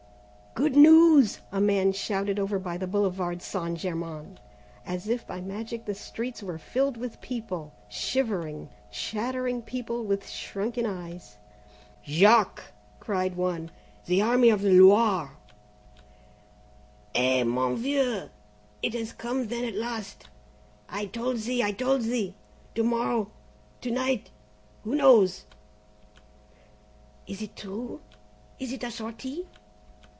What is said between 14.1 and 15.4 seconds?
Army of the Loire!"